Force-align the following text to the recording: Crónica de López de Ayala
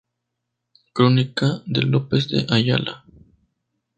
Crónica 0.93 1.61
de 1.67 1.83
López 1.83 2.27
de 2.29 2.47
Ayala 2.49 3.05